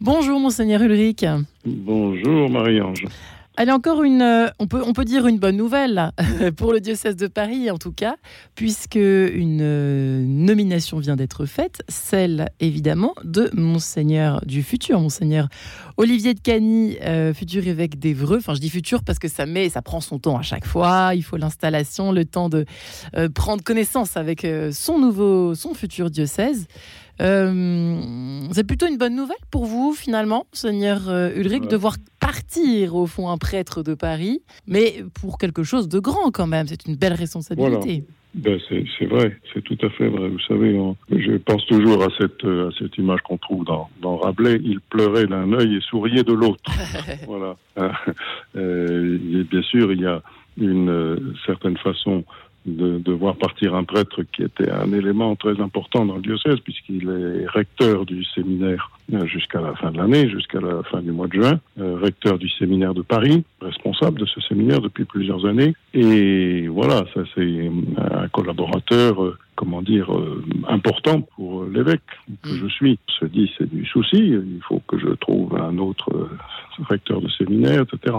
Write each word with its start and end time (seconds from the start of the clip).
Bonjour 0.00 0.40
monseigneur 0.40 0.82
Ulrich. 0.82 1.24
Bonjour 1.64 2.48
Marie-Ange. 2.48 3.04
Allez, 3.58 3.72
encore 3.72 4.02
une, 4.02 4.20
euh, 4.20 4.48
on 4.58 4.66
peut, 4.66 4.82
on 4.86 4.92
peut 4.92 5.06
dire 5.06 5.26
une 5.26 5.38
bonne 5.38 5.56
nouvelle 5.56 6.12
pour 6.58 6.74
le 6.74 6.80
diocèse 6.80 7.16
de 7.16 7.26
Paris 7.26 7.70
en 7.70 7.78
tout 7.78 7.90
cas, 7.90 8.16
puisque 8.54 8.96
une 8.96 9.60
euh, 9.62 10.22
nomination 10.26 10.98
vient 10.98 11.16
d'être 11.16 11.46
faite, 11.46 11.82
celle 11.88 12.50
évidemment 12.60 13.14
de 13.24 13.50
monseigneur 13.54 14.44
du 14.44 14.62
futur, 14.62 15.00
monseigneur 15.00 15.48
Olivier 15.96 16.34
de 16.34 16.40
Cagny, 16.40 16.98
euh, 17.00 17.32
futur 17.32 17.66
évêque 17.66 17.98
d'Evreux. 17.98 18.36
Enfin, 18.36 18.52
je 18.52 18.60
dis 18.60 18.68
futur 18.68 19.02
parce 19.02 19.18
que 19.18 19.28
ça 19.28 19.46
met, 19.46 19.70
ça 19.70 19.80
prend 19.80 20.02
son 20.02 20.18
temps 20.18 20.36
à 20.36 20.42
chaque 20.42 20.66
fois. 20.66 21.12
Il 21.14 21.22
faut 21.22 21.38
l'installation, 21.38 22.12
le 22.12 22.26
temps 22.26 22.50
de 22.50 22.66
prendre 23.34 23.64
connaissance 23.64 24.18
avec 24.18 24.46
son 24.72 24.98
nouveau, 24.98 25.54
son 25.54 25.72
futur 25.72 26.10
diocèse. 26.10 26.66
C'est 27.18 28.64
plutôt 28.66 28.86
une 28.86 28.98
bonne 28.98 29.16
nouvelle 29.16 29.36
pour 29.50 29.64
vous, 29.64 29.92
finalement, 29.92 30.46
Seigneur 30.52 31.10
Ulrich, 31.34 31.68
de 31.68 31.76
voir 31.76 31.96
partir, 32.20 32.96
au 32.96 33.06
fond, 33.06 33.30
un 33.30 33.38
prêtre 33.38 33.82
de 33.82 33.94
Paris, 33.94 34.42
mais 34.66 35.04
pour 35.20 35.38
quelque 35.38 35.62
chose 35.62 35.88
de 35.88 35.98
grand 35.98 36.30
quand 36.30 36.46
même. 36.46 36.66
C'est 36.66 36.86
une 36.86 36.96
belle 36.96 37.14
responsabilité. 37.14 38.04
Ben 38.36 38.60
c'est 38.68 39.06
vrai, 39.06 39.34
c'est 39.54 39.62
tout 39.62 39.78
à 39.80 39.88
fait 39.88 40.08
vrai. 40.08 40.28
Vous 40.28 40.40
savez, 40.40 40.78
je 41.10 41.36
pense 41.38 41.64
toujours 41.66 42.02
à 42.02 42.08
cette, 42.18 42.44
à 42.44 42.68
cette 42.78 42.98
image 42.98 43.22
qu'on 43.22 43.38
trouve 43.38 43.64
dans, 43.64 43.88
dans, 44.02 44.18
Rabelais. 44.18 44.60
Il 44.62 44.80
pleurait 44.80 45.26
d'un 45.26 45.50
œil 45.54 45.76
et 45.76 45.80
souriait 45.80 46.22
de 46.22 46.34
l'autre. 46.34 46.70
voilà. 47.26 47.56
Euh, 48.56 49.18
et 49.40 49.44
bien 49.44 49.62
sûr, 49.62 49.90
il 49.90 50.02
y 50.02 50.06
a 50.06 50.20
une 50.58 50.90
euh, 50.90 51.16
certaine 51.46 51.78
façon 51.78 52.24
de, 52.66 52.98
de, 52.98 53.12
voir 53.12 53.36
partir 53.36 53.74
un 53.74 53.84
prêtre 53.84 54.22
qui 54.32 54.42
était 54.42 54.70
un 54.70 54.92
élément 54.92 55.36
très 55.36 55.60
important 55.60 56.04
dans 56.04 56.16
le 56.16 56.22
diocèse, 56.22 56.56
puisqu'il 56.64 57.08
est 57.08 57.46
recteur 57.46 58.04
du 58.04 58.24
séminaire 58.24 58.90
euh, 59.12 59.24
jusqu'à 59.26 59.60
la 59.60 59.74
fin 59.76 59.92
de 59.92 59.98
l'année, 59.98 60.28
jusqu'à 60.28 60.60
la 60.60 60.82
fin 60.82 61.00
du 61.00 61.12
mois 61.12 61.28
de 61.28 61.34
juin, 61.34 61.60
euh, 61.78 61.96
recteur 61.96 62.38
du 62.38 62.48
séminaire 62.48 62.92
de 62.92 63.02
Paris, 63.02 63.44
responsable 63.60 64.20
de 64.20 64.26
ce 64.26 64.40
séminaire 64.40 64.80
depuis 64.80 65.04
plusieurs 65.04 65.46
années. 65.46 65.74
Et 65.94 66.66
voilà, 66.68 67.04
ça 67.14 67.22
c'est 67.34 67.70
un 67.96 68.28
collaborateur, 68.28 69.22
euh, 69.22 69.38
comment 69.54 69.80
dire, 69.80 70.10
important 70.68 71.22
pour 71.36 71.64
l'évêque 71.64 72.02
que 72.42 72.50
mm. 72.50 72.58
je 72.62 72.66
suis. 72.66 72.98
On 73.08 73.12
se 73.24 73.24
dit 73.26 73.50
c'est 73.56 73.72
du 73.72 73.86
souci, 73.86 74.18
il 74.18 74.60
faut 74.68 74.82
que 74.88 74.98
je 74.98 75.08
trouve 75.14 75.56
un 75.56 75.78
autre 75.78 76.28
recteur 76.88 77.20
de 77.20 77.28
séminaire, 77.28 77.82
etc. 77.82 78.16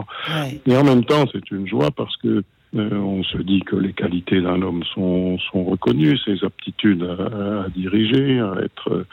Et 0.66 0.75
en 0.75 0.83
même 0.83 1.03
temps, 1.03 1.25
c'est 1.31 1.52
une 1.52 1.67
joie 1.67 1.91
parce 1.91 2.16
que 2.17 2.27
euh, 2.27 2.44
on 2.80 3.23
se 3.23 3.38
dit 3.38 3.61
que 3.61 3.75
les 3.75 3.94
qualités 3.94 4.42
d'un 4.42 4.61
homme 4.61 4.83
sont, 4.94 5.38
sont, 5.52 5.64
reconnues, 5.64 6.17
ses 6.20 6.44
aptitudes 6.44 7.03
à, 7.03 7.67
diriger, 7.69 8.39
à 8.39 8.56
être 8.64 8.92
euh, 8.92 9.06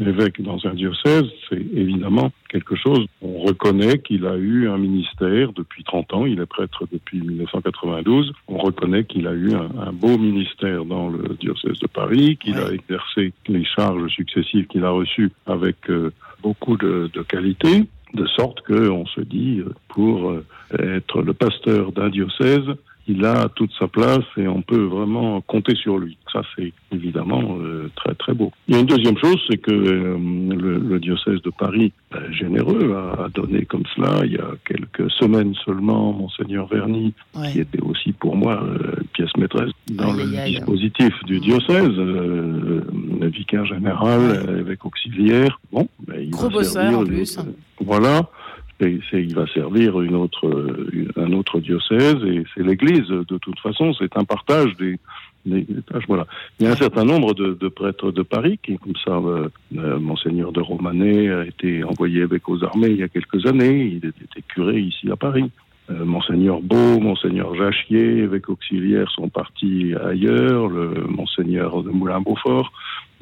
évêque 0.00 0.40
dans 0.40 0.58
un 0.66 0.74
diocèse, 0.74 1.26
c'est 1.48 1.64
évidemment 1.74 2.32
quelque 2.48 2.76
chose. 2.76 3.06
On 3.20 3.38
reconnaît 3.38 3.98
qu'il 3.98 4.26
a 4.26 4.36
eu 4.36 4.68
un 4.68 4.78
ministère 4.78 5.52
depuis 5.52 5.84
30 5.84 6.14
ans, 6.14 6.26
il 6.26 6.40
est 6.40 6.46
prêtre 6.46 6.86
depuis 6.90 7.20
1992. 7.20 8.32
On 8.48 8.58
reconnaît 8.58 9.04
qu'il 9.04 9.26
a 9.26 9.32
eu 9.32 9.52
un, 9.54 9.92
beau 9.92 10.18
ministère 10.18 10.84
dans 10.84 11.08
le 11.08 11.36
diocèse 11.40 11.78
de 11.78 11.86
Paris, 11.86 12.36
qu'il 12.36 12.56
a 12.56 12.72
exercé 12.72 13.32
les 13.48 13.64
charges 13.64 14.08
successives 14.08 14.66
qu'il 14.66 14.84
a 14.84 14.90
reçues 14.90 15.30
avec 15.46 15.76
euh, 15.90 16.12
beaucoup 16.42 16.76
de, 16.76 17.10
de 17.12 17.22
qualité 17.22 17.84
de 18.14 18.26
sorte 18.26 18.60
qu'on 18.66 19.06
se 19.06 19.22
dit, 19.22 19.62
pour 19.88 20.34
être 20.78 21.22
le 21.22 21.32
pasteur 21.32 21.92
d'un 21.92 22.10
diocèse, 22.10 22.68
il 23.08 23.24
a 23.24 23.48
toute 23.48 23.72
sa 23.78 23.88
place 23.88 24.24
et 24.36 24.46
on 24.46 24.62
peut 24.62 24.84
vraiment 24.84 25.40
compter 25.40 25.74
sur 25.74 25.98
lui. 25.98 26.16
Ça, 26.32 26.42
c'est 26.56 26.72
évidemment 26.92 27.58
euh, 27.60 27.90
très 27.96 28.14
très 28.14 28.32
beau. 28.32 28.52
Il 28.68 28.74
y 28.74 28.78
a 28.78 28.80
une 28.80 28.86
deuxième 28.86 29.18
chose, 29.18 29.36
c'est 29.50 29.58
que 29.58 29.72
euh, 29.72 30.16
le, 30.18 30.98
diocèse 31.00 31.42
de 31.42 31.50
Paris, 31.50 31.92
euh, 32.14 32.32
généreux, 32.32 32.94
a, 32.94 33.28
donné 33.28 33.64
comme 33.64 33.82
cela, 33.94 34.24
il 34.24 34.32
y 34.32 34.38
a 34.38 34.50
quelques 34.64 35.10
semaines 35.12 35.54
seulement, 35.64 36.12
monseigneur 36.12 36.66
Verny, 36.68 37.12
qui 37.50 37.60
était 37.60 37.82
aussi 37.82 38.12
pour 38.12 38.36
moi 38.36 38.62
une 38.62 39.06
pièce 39.08 39.36
maîtresse 39.36 39.72
dans 39.90 40.12
le 40.12 40.46
dispositif 40.46 41.12
du 41.24 41.40
diocèse, 41.40 41.90
vicaire 43.20 43.66
général, 43.66 44.60
évêque 44.60 44.84
auxiliaire. 44.84 45.58
Bon, 45.72 45.88
ben, 46.06 46.20
il 46.20 46.30
Gros 46.30 46.48
bosseur 46.48 47.00
en 47.00 47.04
plus. 47.04 47.38
voilà 47.80 48.28
il 48.88 49.34
va 49.34 49.46
servir 49.48 49.96
autre, 49.96 50.48
un 51.16 51.32
autre 51.32 51.60
diocèse 51.60 52.24
et 52.24 52.44
c'est 52.54 52.62
l'Église. 52.62 53.08
De 53.08 53.38
toute 53.38 53.58
façon, 53.60 53.92
c'est 53.94 54.16
un 54.16 54.24
partage 54.24 54.76
des, 54.76 54.98
tâches. 55.90 56.04
Voilà. 56.08 56.26
Il 56.58 56.66
y 56.66 56.68
a 56.68 56.72
un 56.72 56.76
certain 56.76 57.04
nombre 57.04 57.34
de, 57.34 57.68
prêtres 57.68 58.12
de 58.12 58.22
Paris 58.22 58.58
qui, 58.62 58.78
comme 58.78 58.96
ça, 59.04 59.12
euh, 59.12 59.48
euh, 59.76 59.98
monseigneur 59.98 60.52
de 60.52 60.60
Romanet 60.60 61.30
a 61.30 61.44
été 61.44 61.82
envoyé 61.84 62.22
avec 62.22 62.48
aux 62.48 62.62
armées 62.64 62.90
il 62.90 62.98
y 62.98 63.02
a 63.02 63.08
quelques 63.08 63.46
années. 63.46 64.00
Il 64.02 64.08
était 64.08 64.42
curé 64.46 64.80
ici 64.80 65.10
à 65.10 65.16
Paris. 65.16 65.50
Euh, 65.92 66.04
monseigneur 66.04 66.60
Beau, 66.60 67.00
Monseigneur 67.00 67.54
Jachier, 67.54 68.18
évêque 68.18 68.48
auxiliaire 68.48 69.10
sont 69.10 69.28
partis 69.28 69.92
ailleurs. 70.04 70.68
Le 70.68 71.06
Monseigneur 71.08 71.82
de 71.82 71.90
Moulin-Beaufort 71.90 72.72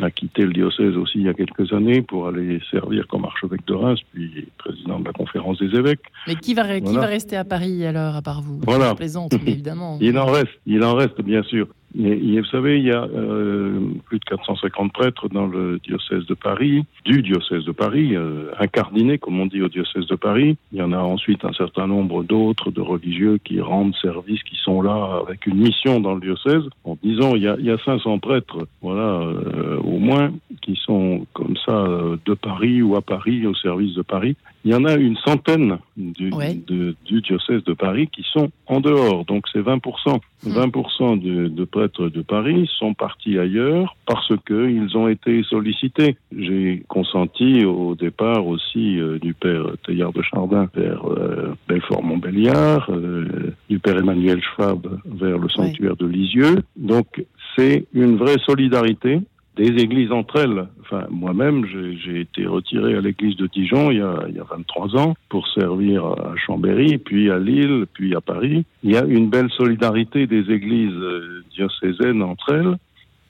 a 0.02 0.10
quitté 0.10 0.42
le 0.42 0.52
diocèse 0.52 0.96
aussi 0.96 1.18
il 1.18 1.24
y 1.24 1.28
a 1.28 1.34
quelques 1.34 1.72
années 1.72 2.02
pour 2.02 2.28
aller 2.28 2.60
servir 2.70 3.06
comme 3.06 3.24
archevêque 3.24 3.66
de 3.66 3.74
Reims, 3.74 4.00
puis 4.12 4.48
président 4.58 4.98
de 4.98 5.04
la 5.04 5.12
conférence 5.12 5.58
des 5.58 5.74
évêques. 5.76 6.00
Mais 6.26 6.36
qui 6.36 6.54
va, 6.54 6.80
qui 6.80 6.94
va 6.94 7.06
rester 7.06 7.36
à 7.36 7.44
Paris 7.44 7.84
alors, 7.84 8.16
à 8.16 8.22
part 8.22 8.40
vous? 8.42 8.60
Voilà. 8.64 8.90
Je 8.90 8.94
plaisante, 8.94 9.34
évidemment. 9.34 9.98
il 10.00 10.18
en 10.18 10.26
reste, 10.26 10.58
il 10.66 10.82
en 10.84 10.94
reste 10.94 11.20
bien 11.20 11.42
sûr. 11.42 11.66
Et, 11.98 12.38
vous 12.38 12.46
savez, 12.46 12.78
il 12.78 12.86
y 12.86 12.92
a 12.92 13.02
euh, 13.02 13.80
plus 14.06 14.18
de 14.18 14.24
450 14.24 14.92
prêtres 14.92 15.28
dans 15.28 15.46
le 15.46 15.80
diocèse 15.80 16.24
de 16.26 16.34
Paris, 16.34 16.84
du 17.04 17.22
diocèse 17.22 17.64
de 17.64 17.72
Paris, 17.72 18.14
euh, 18.14 18.50
incardinés, 18.58 19.18
comme 19.18 19.40
on 19.40 19.46
dit, 19.46 19.60
au 19.60 19.68
diocèse 19.68 20.06
de 20.06 20.14
Paris. 20.14 20.56
Il 20.72 20.78
y 20.78 20.82
en 20.82 20.92
a 20.92 20.98
ensuite 20.98 21.44
un 21.44 21.52
certain 21.52 21.88
nombre 21.88 22.22
d'autres, 22.22 22.70
de 22.70 22.80
religieux, 22.80 23.38
qui 23.42 23.60
rendent 23.60 23.94
service, 23.96 24.42
qui 24.44 24.56
sont 24.56 24.82
là 24.82 25.20
avec 25.26 25.46
une 25.46 25.56
mission 25.56 26.00
dans 26.00 26.14
le 26.14 26.20
diocèse. 26.20 26.62
En 26.84 26.96
disant, 27.02 27.34
il 27.34 27.42
y 27.42 27.48
a, 27.48 27.56
il 27.58 27.64
y 27.64 27.70
a 27.70 27.78
500 27.78 28.20
prêtres, 28.20 28.68
voilà, 28.82 29.22
euh, 29.22 29.78
au 29.78 29.98
moins, 29.98 30.32
qui 30.60 30.78
sont 30.84 31.26
comme 31.32 31.56
ça 31.64 31.72
euh, 31.72 32.16
de 32.24 32.34
Paris 32.34 32.82
ou 32.82 32.96
à 32.96 33.02
Paris, 33.02 33.46
au 33.46 33.54
service 33.54 33.94
de 33.94 34.02
Paris. 34.02 34.36
Il 34.64 34.72
y 34.72 34.74
en 34.74 34.84
a 34.84 34.94
une 34.94 35.16
centaine 35.16 35.78
du, 35.96 36.30
du 36.66 37.20
diocèse 37.22 37.64
de 37.64 37.72
Paris 37.72 38.08
qui 38.08 38.24
sont 38.30 38.50
en 38.66 38.80
dehors, 38.80 39.24
donc 39.24 39.46
c'est 39.52 39.62
20%. 39.62 40.20
20% 40.46 41.16
hmm. 41.16 41.20
de, 41.20 41.48
de, 41.48 41.64
prêtres 41.64 42.08
de 42.08 42.22
Paris 42.22 42.70
sont 42.78 42.94
partis 42.94 43.38
ailleurs 43.38 43.96
parce 44.06 44.32
qu'ils 44.46 44.96
ont 44.96 45.08
été 45.08 45.42
sollicités. 45.44 46.16
J'ai 46.36 46.82
consenti 46.88 47.64
au 47.64 47.94
départ 47.94 48.46
aussi 48.46 48.98
euh, 48.98 49.18
du 49.18 49.34
père 49.34 49.64
Teilhard 49.84 50.12
de 50.12 50.22
Chardin 50.22 50.68
vers 50.74 51.04
euh, 51.06 51.54
Belfort-Montbéliard, 51.68 52.90
euh, 52.90 53.54
du 53.68 53.78
père 53.78 53.98
Emmanuel 53.98 54.40
Schwab 54.42 55.00
vers 55.04 55.38
le 55.38 55.48
sanctuaire 55.48 55.96
de 55.96 56.06
Lisieux. 56.06 56.62
Donc 56.76 57.24
c'est 57.56 57.86
une 57.92 58.16
vraie 58.16 58.38
solidarité 58.46 59.20
des 59.56 59.82
églises 59.82 60.12
entre 60.12 60.36
elles. 60.36 60.66
Enfin, 60.80 61.06
moi-même, 61.10 61.66
j'ai 61.66 62.20
été 62.20 62.46
retiré 62.46 62.96
à 62.96 63.00
l'église 63.00 63.36
de 63.36 63.46
Dijon 63.46 63.90
il 63.90 63.98
y, 63.98 64.02
a, 64.02 64.24
il 64.28 64.36
y 64.36 64.40
a 64.40 64.44
23 64.44 64.96
ans 64.96 65.14
pour 65.28 65.46
servir 65.48 66.04
à 66.04 66.34
Chambéry, 66.36 66.98
puis 66.98 67.30
à 67.30 67.38
Lille, 67.38 67.86
puis 67.92 68.14
à 68.14 68.20
Paris. 68.20 68.64
Il 68.82 68.92
y 68.92 68.96
a 68.96 69.04
une 69.04 69.28
belle 69.28 69.50
solidarité 69.50 70.26
des 70.26 70.50
églises 70.50 70.94
euh, 70.94 71.44
diocésaines 71.54 72.22
entre 72.22 72.52
elles 72.54 72.76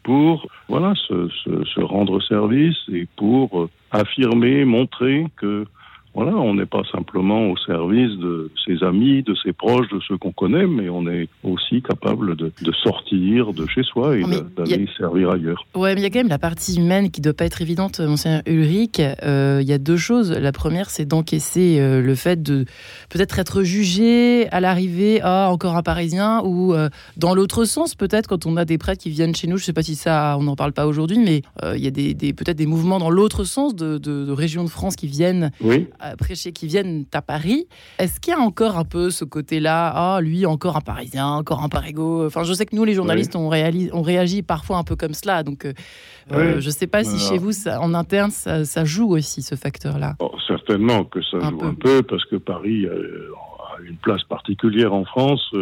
pour 0.03 0.47
voilà 0.69 0.95
se, 0.95 1.29
se, 1.29 1.65
se 1.65 1.81
rendre 1.81 2.23
service 2.23 2.79
et 2.91 3.07
pour 3.17 3.69
affirmer, 3.91 4.65
montrer 4.65 5.27
que 5.37 5.67
voilà, 6.13 6.37
on 6.37 6.55
n'est 6.55 6.67
pas 6.67 6.83
simplement 6.91 7.51
au 7.51 7.57
service 7.57 8.19
de 8.19 8.51
ses 8.67 8.83
amis, 8.83 9.23
de 9.23 9.35
ses 9.45 9.53
proches, 9.53 9.89
de 9.91 10.01
ceux 10.09 10.19
qu'on 10.19 10.33
connaît, 10.33 10.67
mais 10.67 10.89
on 10.89 11.07
est 11.07 11.29
aussi 11.45 11.83
capable 11.83 12.35
de, 12.35 12.53
sortir 12.83 13.53
de 13.53 13.67
chez 13.69 13.85
soi 13.85 14.17
et 14.17 14.25
d'aller 14.57 14.89
servir 14.99 15.31
ailleurs. 15.31 15.65
Ouais, 15.77 15.95
mais 15.95 16.01
il 16.01 16.03
y 16.03 16.07
a 16.07 16.11
quand 16.11 16.19
même 16.19 16.29
la 16.29 16.39
partie 16.39 16.77
humaine 16.77 17.11
qui 17.13 17.21
ne 17.21 17.25
doit 17.25 17.35
pas 17.35 17.45
être 17.45 17.63
évidente, 17.63 18.01
monsieur 18.01 18.41
Ulrich. 18.47 19.01
Euh, 19.01 19.61
il 19.63 19.69
y 19.69 19.73
a 19.73 19.79
deux 19.79 19.97
choses. 19.97 20.33
La 20.33 20.51
première, 20.51 20.91
c'est 20.91 21.05
d'encaisser 21.05 21.79
euh, 21.79 22.03
le 22.03 22.15
fait 22.17 22.43
de 22.43 22.65
peut-être 23.09 23.39
être 23.39 23.63
jugé 23.63 24.49
à 24.51 24.59
l'arrivée, 24.59 25.21
ah, 25.23 25.49
encore 25.51 25.77
un 25.77 25.83
Parisien, 25.83 26.43
ou 26.43 26.75
euh, 26.75 26.89
dans 27.19 27.35
l'autre 27.37 27.65
sens, 27.65 27.95
peut-être 27.95 28.27
quand 28.27 28.47
on 28.47 28.57
a 28.57 28.65
des 28.65 28.79
prêtres 28.79 29.03
qui 29.03 29.11
viennent 29.11 29.35
chez 29.35 29.47
nous, 29.47 29.59
je 29.59 29.63
ne 29.63 29.67
sais 29.67 29.73
pas 29.73 29.83
si 29.85 29.95
ça, 29.95 30.37
on 30.41 30.43
n'en 30.43 30.57
parle 30.57 30.73
pas 30.73 30.89
aujourd'hui, 30.89 31.19
mais 31.19 31.43
il 31.77 31.85
y 31.85 31.87
a 31.87 31.91
des, 31.91 32.15
peut-être 32.33 32.57
des 32.57 32.67
mouvements 32.67 32.99
dans 32.99 33.11
l'autre 33.11 33.45
sens 33.45 33.77
de, 33.77 33.99
de, 33.99 34.25
de 34.25 34.33
régions 34.33 34.65
de 34.65 34.69
France 34.69 34.97
qui 34.97 35.07
viennent. 35.07 35.53
Oui 35.61 35.87
prêcher 36.19 36.53
qui 36.53 36.67
viennent 36.67 37.05
à 37.13 37.23
Paris. 37.23 37.67
Est-ce 37.99 38.21
qu'il 38.21 38.33
y 38.33 38.37
a 38.37 38.41
encore 38.41 38.77
un 38.77 38.85
peu 38.85 39.11
ce 39.11 39.25
côté-là 39.25 39.93
Ah, 39.95 40.21
lui, 40.21 40.47
encore 40.47 40.77
un 40.77 40.81
Parisien, 40.81 41.27
encore 41.27 41.63
un 41.63 41.69
Parigo. 41.69 42.27
Enfin, 42.27 42.43
je 42.45 42.53
sais 42.53 42.67
que 42.67 42.75
nous, 42.75 42.85
les 42.85 42.95
journalistes, 42.95 43.37
on, 43.37 43.51
on 43.93 44.03
réagit 44.03 44.43
parfois 44.43 44.79
un 44.79 44.85
peu 44.85 44.97
comme 44.97 45.15
cela. 45.15 45.43
Donc, 45.43 45.65
euh, 45.65 45.73
euh, 46.33 46.61
je 46.61 46.67
ne 46.67 46.73
sais 46.73 46.87
pas 46.87 47.05
si 47.05 47.19
chez 47.19 47.39
vous, 47.39 47.53
en 47.69 47.95
interne, 47.95 48.31
ça, 48.31 48.85
joue 48.85 49.15
aussi, 49.15 49.43
ce 49.43 49.55
facteur-là. 49.55 50.17
certainement 50.47 51.05
que 51.05 51.23
ça 51.23 51.39
joue 51.41 51.65
un 51.65 51.75
peu, 51.75 52.03
parce 52.03 52.25
que 52.25 52.37
Paris 52.37 52.87
euh, 52.87 53.33
a 53.59 53.83
une 53.83 53.97
place 53.97 54.23
particulière 54.25 54.93
en 54.93 55.05
France. 55.05 55.55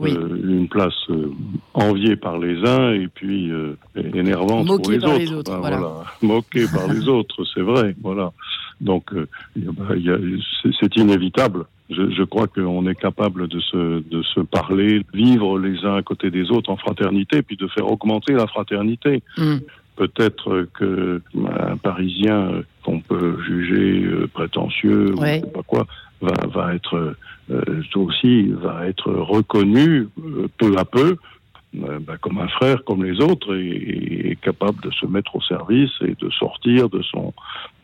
une 0.00 0.68
place 0.68 0.94
enviée 1.74 2.16
par 2.16 2.38
les 2.38 2.64
uns 2.68 2.92
et 2.92 3.08
puis 3.08 3.50
énervante 3.94 4.66
pour 4.66 4.90
les 4.90 4.98
autres. 4.98 5.18
les 5.18 5.32
autres. 5.32 5.56
voilà. 5.56 5.80
Moquée 6.22 6.66
par 6.72 6.88
les 6.88 7.08
autres, 7.16 7.44
c'est 7.54 7.62
vrai. 7.62 7.94
Voilà. 8.02 8.32
Donc, 8.80 9.10
c'est 9.54 10.96
inévitable. 10.96 11.64
Je, 11.88 12.10
je, 12.10 12.22
crois 12.24 12.48
qu'on 12.48 12.86
est 12.88 12.94
capable 12.94 13.46
de 13.48 13.60
se, 13.60 14.02
de 14.08 14.22
se 14.22 14.40
parler, 14.40 15.02
vivre 15.14 15.58
les 15.58 15.84
uns 15.84 15.94
à 15.94 16.02
côté 16.02 16.30
des 16.30 16.50
autres 16.50 16.70
en 16.70 16.76
fraternité, 16.76 17.42
puis 17.42 17.56
de 17.56 17.68
faire 17.68 17.90
augmenter 17.90 18.32
la 18.32 18.46
fraternité. 18.46 19.22
Mm. 19.38 19.56
Peut-être 19.94 20.66
que 20.74 21.22
un 21.48 21.76
Parisien 21.76 22.62
qu'on 22.82 23.00
peut 23.00 23.38
juger 23.46 24.04
euh, 24.04 24.26
prétentieux, 24.26 25.14
ou 25.14 25.24
je 25.24 25.40
sais 25.40 25.52
pas 25.54 25.62
quoi, 25.62 25.86
va, 26.20 26.32
va 26.52 26.74
être 26.74 27.14
euh, 27.50 27.82
aussi 27.94 28.48
va 28.48 28.86
être 28.86 29.12
reconnu 29.12 30.08
euh, 30.18 30.48
peu 30.58 30.76
à 30.76 30.84
peu 30.84 31.10
euh, 31.10 31.16
bah, 31.76 32.16
comme 32.20 32.38
un 32.38 32.48
frère, 32.48 32.84
comme 32.84 33.04
les 33.04 33.20
autres, 33.20 33.54
et, 33.56 34.36
capable 34.42 34.80
de 34.82 34.90
se 34.92 35.06
mettre 35.06 35.36
au 35.36 35.40
service 35.40 35.90
et 36.02 36.14
de 36.18 36.30
sortir 36.30 36.88
de 36.88 37.02
son 37.02 37.32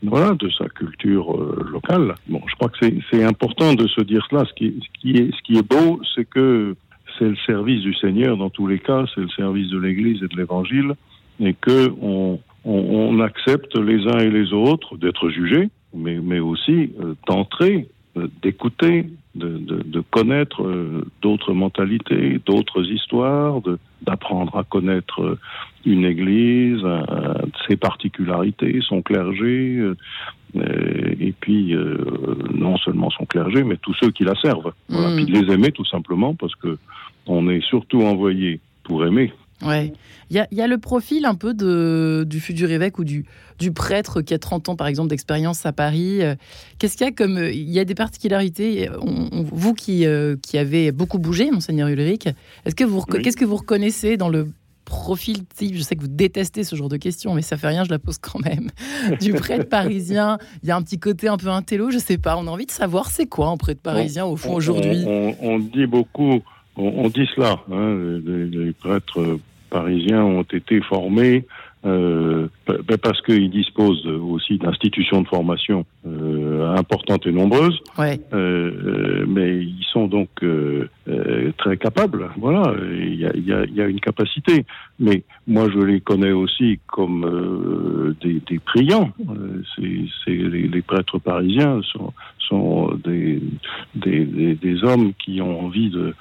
voilà 0.03 0.33
de 0.35 0.49
sa 0.51 0.69
culture 0.69 1.35
euh, 1.35 1.67
locale. 1.71 2.15
Bon, 2.29 2.41
je 2.47 2.55
crois 2.57 2.69
que 2.69 2.87
c'est 3.11 3.25
important 3.25 3.75
de 3.75 3.87
se 3.89 4.01
dire 4.03 4.27
cela. 4.31 4.45
Ce 4.45 4.53
qui, 4.55 5.57
est 5.57 5.69
beau, 5.69 6.01
c'est 6.15 6.29
que 6.29 6.77
c'est 7.19 7.29
le 7.29 7.37
service 7.47 7.83
du 7.83 7.95
Seigneur 7.95 8.37
dans 8.37 8.51
tous 8.51 8.67
les 8.67 8.79
cas, 8.79 9.05
c'est 9.15 9.21
le 9.21 9.29
service 9.31 9.69
de 9.71 9.79
l'Église 9.79 10.23
et 10.23 10.29
de 10.29 10.37
l'Évangile, 10.37 10.93
et 11.41 11.55
que 11.55 11.93
on, 12.01 13.21
accepte 13.21 13.77
les 13.77 14.07
uns 14.07 14.19
et 14.19 14.31
les 14.31 14.53
autres 14.53 14.97
d'être 14.97 15.31
jugés, 15.31 15.69
mais, 15.95 16.41
aussi 16.41 16.93
euh, 17.01 17.15
d'entrer, 17.27 17.89
d'écouter, 18.43 19.07
de, 19.35 19.59
de, 19.59 19.83
de 19.83 20.01
connaître 20.01 20.63
euh, 20.63 21.07
d'autres 21.23 21.55
mentalités, 21.55 22.41
d'autres 22.45 22.85
histoires, 22.91 23.61
d'apprendre 24.03 24.57
à 24.57 24.65
connaître 24.65 25.23
euh, 25.23 25.39
une 25.87 26.05
église, 26.05 26.81
euh, 26.85 27.35
ses 27.67 27.77
particularités, 27.77 28.81
son 28.87 29.03
clergé, 29.03 29.93
et 30.55 31.33
puis 31.41 31.75
non 32.53 32.77
seulement 32.77 33.09
son 33.09 33.25
clergé, 33.25 33.65
mais 33.65 33.79
tous 33.79 33.95
ceux 33.95 34.11
qui 34.11 34.23
la 34.23 34.35
servent. 34.35 34.75
Voilà. 34.91 35.09
Mm. 35.09 35.17
Puis 35.17 35.25
de 35.25 35.41
les 35.41 35.53
aimer 35.53 35.73
tout 35.73 35.87
simplement 35.87 36.35
parce 36.35 36.55
que 36.57 36.79
on 37.27 37.49
est 37.49 37.63
surtout 37.63 38.03
envoyé 38.03 38.61
pour 38.85 39.07
aimer. 39.07 39.33
Ouais. 39.65 39.93
Il 40.31 40.47
y 40.51 40.63
a, 40.63 40.67
le 40.67 40.79
profil 40.79 41.27
un 41.27 41.35
peu 41.35 41.53
de, 41.53 42.25
du 42.27 42.41
futur 42.41 42.71
évêque 42.71 42.99
ou 42.99 43.05
du, 43.05 43.27
du 43.59 43.71
prêtre 43.71 44.23
qui 44.23 44.33
a 44.33 44.39
30 44.39 44.71
ans, 44.71 44.77
par 44.77 44.87
exemple, 44.87 45.11
d'expérience 45.11 45.67
à 45.67 45.73
Paris. 45.73 46.23
Euh, 46.23 46.37
qu'est-ce 46.79 46.97
qu'il 46.97 47.07
y 47.07 47.11
a 47.11 47.13
comme. 47.13 47.37
Euh, 47.37 47.53
il 47.53 47.71
y 47.71 47.79
a 47.79 47.85
des 47.85 47.95
particularités. 47.95 48.89
vous 49.35 49.75
qui, 49.75 50.07
euh, 50.07 50.37
qui 50.41 50.57
avez 50.57 50.91
beaucoup 50.91 51.19
bougé, 51.19 51.51
Monseigneur 51.51 51.89
Ulrich, 51.89 52.29
est-ce 52.65 52.75
que 52.75 52.85
vous, 52.85 53.03
qu'est-ce 53.03 53.37
que 53.37 53.45
vous 53.45 53.57
reconnaissez 53.57 54.17
dans 54.17 54.31
le 54.31 54.49
profil 54.87 55.45
type? 55.45 55.75
Je 55.75 55.83
sais 55.83 55.97
que 55.97 56.01
vous 56.01 56.09
détestez 56.09 56.65
ce 56.65 56.77
genre 56.77 56.89
de 56.89 56.97
questions, 56.97 57.35
mais 57.35 57.43
ça 57.43 57.59
fait 57.59 57.69
rien, 57.69 57.85
je 57.85 57.91
la 57.91 57.99
pose 57.99 58.17
quand 58.17 58.41
même. 58.41 58.71
Du 59.21 59.35
prêtre 59.35 59.69
parisien, 59.69 60.39
il 60.63 60.69
y 60.71 60.73
a 60.73 60.77
un 60.77 60.83
petit 60.83 60.99
côté 60.99 61.29
un 61.29 61.37
peu 61.37 61.49
intello, 61.49 61.91
je 61.91 61.99
sais 61.99 62.17
pas. 62.17 62.39
On 62.39 62.47
a 62.47 62.51
envie 62.51 62.67
de 62.67 62.71
savoir 62.71 63.11
c'est 63.11 63.27
quoi 63.27 63.49
un 63.49 63.59
prêtre 63.59 63.83
parisien 63.83 64.25
au 64.25 64.37
fond 64.37 64.55
aujourd'hui. 64.55 65.05
On, 65.07 65.59
dit 65.59 65.87
beaucoup 65.87 66.41
on, 66.77 67.09
dit 67.09 67.29
cela. 67.37 67.61
Hein, 67.71 68.21
les, 68.25 68.73
prêtres 68.73 69.39
parisiens 69.73 70.23
ont 70.23 70.43
été 70.43 70.81
formés 70.83 71.47
euh, 71.85 72.47
ben 72.69 72.97
parce 72.97 73.21
qu'ils 73.23 73.51
disposent 73.51 74.07
aussi 74.07 74.57
d'institutions 74.57 75.23
de 75.23 75.27
formation 75.27 75.85
euh, 76.07 76.77
importantes 76.77 77.27
et 77.27 77.33
nombreuses, 77.33 77.81
ouais. 77.99 78.21
euh, 78.33 79.25
mais 79.27 79.57
ils 79.57 79.85
sont 79.93 80.07
donc 80.07 80.29
très 81.59 81.77
capables. 81.77 82.31
Voilà, 82.37 82.73
il 82.81 83.17
y 83.17 83.27
a, 83.27 83.33
y, 83.37 83.53
a, 83.53 83.65
y 83.65 83.81
a, 83.81 83.87
une 83.87 83.99
capacité. 83.99 84.65
Mais 85.01 85.25
moi, 85.49 85.69
je 85.75 85.81
les 85.81 86.01
connais 86.01 86.31
aussi 86.31 86.79
comme 86.87 88.15
des, 88.23 88.41
des, 88.49 88.59
priants. 88.61 89.11
c'est 89.75 90.31
les, 90.31 90.69
les, 90.69 90.83
prêtres 90.83 91.19
parisiens 91.19 91.81
sont, 91.83 92.13
sont 92.39 92.95
des, 93.05 93.43
des, 93.97 94.55
des, 94.55 94.85
hommes 94.85 95.13
qui 95.15 95.41
ont 95.41 95.65
envie 95.65 95.91
de, 95.91 96.15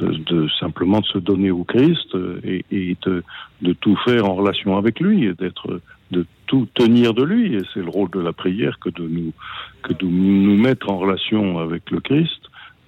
de, 0.00 0.48
simplement 0.60 1.00
de 1.00 1.06
se 1.06 1.18
donner 1.18 1.50
au 1.50 1.64
Christ 1.64 2.16
et, 2.44 2.64
et 2.70 2.96
de, 3.06 3.22
de, 3.62 3.72
tout 3.72 3.96
faire 4.04 4.24
en 4.26 4.34
relation 4.34 4.76
avec 4.76 5.00
lui 5.00 5.24
et 5.24 5.34
d'être 5.34 5.80
de 6.10 6.26
tout 6.46 6.66
tenir 6.74 7.14
de 7.14 7.22
lui. 7.24 7.54
Et 7.54 7.60
c'est 7.72 7.80
le 7.80 7.90
rôle 7.90 8.10
de 8.10 8.20
la 8.20 8.32
prière 8.32 8.78
que 8.78 8.90
de 8.90 9.06
nous 9.06 9.32
que 9.82 9.92
de 9.92 10.06
nous 10.06 10.56
mettre 10.56 10.90
en 10.90 10.98
relation 10.98 11.58
avec 11.58 11.90
le 11.90 12.00
Christ 12.00 12.40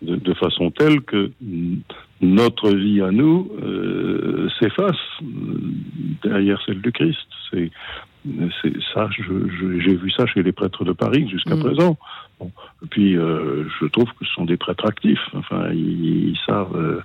de, 0.03 0.17
de 0.17 0.35
façon 0.35 0.71
telle 0.71 1.03
que 1.03 1.31
notre 2.21 2.71
vie 2.71 3.01
à 3.01 3.11
nous 3.11 3.51
euh, 3.62 4.49
s'efface 4.59 4.97
derrière 6.23 6.61
celle 6.67 6.81
du 6.81 6.93
Christ. 6.93 7.27
C'est 7.51 7.71
ça 8.94 9.08
j'ai 9.17 9.94
vu 9.94 10.11
ça 10.11 10.26
chez 10.26 10.43
les 10.43 10.52
prêtres 10.52 10.84
de 10.84 10.93
Paris 10.93 11.28
jusqu'à 11.28 11.56
mm. 11.56 11.61
présent 11.61 11.96
Bon. 12.40 12.50
Puis, 12.90 13.17
euh, 13.17 13.69
je 13.81 13.87
trouve 13.87 14.08
que 14.19 14.25
ce 14.25 14.32
sont 14.32 14.46
des 14.46 14.56
prêtres 14.56 14.87
actifs. 14.87 15.20
Enfin, 15.34 15.70
ils, 15.72 16.38
savent, 16.46 16.75
euh, 16.75 17.02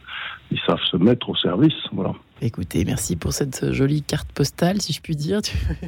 ils 0.52 0.60
savent 0.66 0.80
se 0.92 0.98
mettre 0.98 1.30
au 1.30 1.36
service. 1.36 1.74
Voilà. 1.92 2.14
Écoutez, 2.42 2.84
merci 2.84 3.16
pour 3.16 3.32
cette 3.32 3.72
jolie 3.72 4.02
carte 4.02 4.32
postale, 4.34 4.82
si 4.82 4.92
je 4.92 5.02
puis 5.02 5.16
dire, 5.16 5.40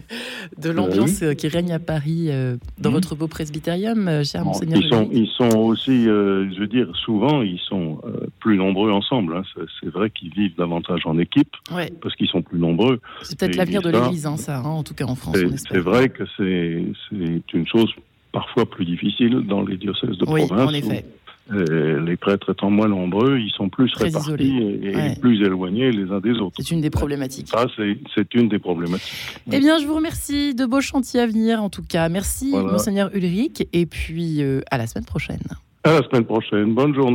de 0.58 0.70
l'ambiance 0.70 1.22
euh, 1.22 1.34
qui 1.34 1.50
règne 1.50 1.74
à 1.74 1.80
Paris 1.80 2.30
dans 2.78 2.90
mmh. 2.90 2.94
votre 2.94 3.16
beau 3.16 3.28
presbytérium, 3.28 4.24
cher 4.24 4.46
monseigneur. 4.46 4.80
Ils 4.82 4.90
sont, 4.90 5.10
ils 5.12 5.28
sont 5.28 5.58
aussi, 5.60 6.06
je 6.06 6.60
veux 6.60 6.68
dire, 6.68 6.88
souvent, 7.04 7.42
ils 7.42 7.60
sont 7.60 8.02
plus 8.40 8.58
nombreux 8.58 8.92
ensemble. 8.92 9.36
Hein. 9.36 9.44
C'est 9.82 9.90
vrai 9.90 10.10
qu'ils 10.10 10.34
vivent 10.34 10.56
davantage 10.58 11.02
en 11.06 11.20
équipe 11.20 11.54
ouais. 11.72 11.92
parce 12.02 12.16
qu'ils 12.16 12.30
sont 12.30 12.42
plus 12.42 12.60
nombreux. 12.60 13.02
C'est 13.24 13.38
peut-être 13.38 13.58
l'avenir 13.58 13.82
de 13.82 13.90
l'Église, 13.90 14.26
hein, 14.26 14.38
ça, 14.38 14.60
hein, 14.60 14.64
en 14.64 14.84
tout 14.84 14.94
cas 14.94 15.06
en 15.06 15.16
France. 15.16 15.38
C'est 15.70 15.80
vrai 15.80 16.10
que 16.10 16.24
c'est 16.38 17.54
une 17.54 17.68
chose 17.68 17.94
parfois 18.32 18.70
plus 18.70 18.86
difficile 18.86 19.42
dans 19.48 19.64
les 19.64 19.78
diocèses 19.78 20.18
de 20.18 20.26
province. 20.26 20.52
En 20.52 20.74
effet. 20.74 21.06
Euh, 21.52 22.04
les 22.04 22.18
prêtres 22.18 22.52
étant 22.52 22.70
moins 22.70 22.88
nombreux, 22.88 23.40
ils 23.40 23.52
sont 23.52 23.70
plus 23.70 23.94
répartis 23.96 24.58
et, 24.84 25.20
plus 25.20 25.42
éloignés 25.46 25.92
les 25.92 26.12
uns 26.12 26.20
des 26.20 26.34
autres. 26.34 26.56
C'est 26.60 26.72
une 26.72 26.82
des 26.82 26.90
problématiques. 26.90 27.48
Ça, 27.48 27.66
c'est 27.78 28.34
une 28.34 28.50
des 28.50 28.60
problématiques. 28.60 29.40
Eh 29.52 29.60
bien, 29.60 29.80
je 29.80 29.86
vous 29.86 29.96
remercie. 29.96 30.54
De 30.54 30.66
beaux 30.66 30.82
chantiers 30.82 31.22
à 31.22 31.28
venir, 31.28 31.64
en 31.64 31.70
tout 31.70 31.84
cas. 31.84 32.10
Merci, 32.10 32.52
Monseigneur 32.52 33.10
Ulrich. 33.14 33.68
Et 33.74 33.86
puis, 33.86 34.44
euh, 34.44 34.62
à 34.72 34.78
la 34.78 34.88
semaine 34.88 35.06
prochaine. 35.06 35.40
À 35.84 35.94
la 35.94 36.04
semaine 36.04 36.26
prochaine. 36.26 36.74
Bonne 36.74 36.94
journée. 36.94 37.06